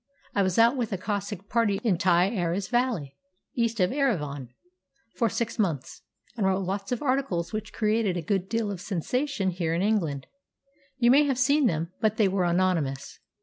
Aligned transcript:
I 0.33 0.41
was 0.41 0.57
out 0.57 0.75
with 0.75 0.91
a 0.91 0.97
Cossack 0.97 1.47
party 1.47 1.79
in 1.83 1.99
Thai 1.99 2.31
Aras 2.35 2.69
valley, 2.69 3.15
east 3.53 3.79
of 3.79 3.91
Erivan, 3.91 4.49
for 5.13 5.29
six 5.29 5.59
months, 5.59 6.01
and 6.35 6.43
wrote 6.43 6.65
lots 6.65 6.91
of 6.91 7.03
articles 7.03 7.53
which 7.53 7.71
created 7.71 8.17
a 8.17 8.23
good 8.23 8.49
deal 8.49 8.71
of 8.71 8.81
sensation 8.81 9.51
here 9.51 9.75
in 9.75 9.83
England. 9.83 10.25
You 10.97 11.11
may 11.11 11.25
have 11.25 11.37
seen 11.37 11.67
them, 11.67 11.91
but 12.01 12.17
they 12.17 12.27
were 12.27 12.45
anonymous. 12.45 13.19